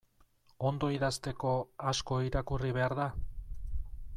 Ondo 0.69 0.87
idazteko, 0.95 1.51
asko 1.91 2.17
irakurri 2.29 2.73
behar 2.79 2.97
da? 3.01 3.07